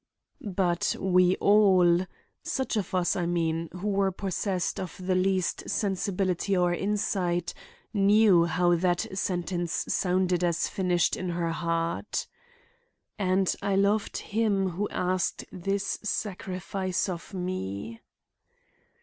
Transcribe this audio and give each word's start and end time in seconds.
But 0.43 0.95
we 0.99 1.35
all—such 1.35 2.75
of 2.75 2.95
us, 2.95 3.15
I 3.15 3.27
mean, 3.27 3.69
who 3.71 3.87
were 3.89 4.11
possessed 4.11 4.79
of 4.79 4.97
the 4.99 5.13
least 5.13 5.69
sensibility 5.69 6.57
or 6.57 6.73
insight, 6.73 7.53
knew 7.93 8.45
how 8.45 8.73
that 8.77 9.15
sentence 9.15 9.85
sounded 9.89 10.43
as 10.43 10.67
finished 10.67 11.15
in 11.15 11.29
her 11.29 11.51
heart 11.51 12.25
"and 13.19 13.55
I 13.61 13.75
loved 13.75 14.17
him 14.17 14.69
who 14.69 14.89
asked 14.89 15.45
this 15.51 15.99
sacrifice 16.01 17.07
of 17.07 17.31
me." 17.35 18.01